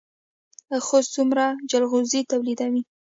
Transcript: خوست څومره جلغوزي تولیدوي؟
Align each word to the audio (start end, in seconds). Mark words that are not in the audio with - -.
خوست 0.85 1.09
څومره 1.15 1.43
جلغوزي 1.71 2.21
تولیدوي؟ 2.31 2.81